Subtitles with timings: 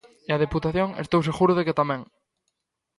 [0.29, 2.01] E a Deputación estou seguro de que tamén.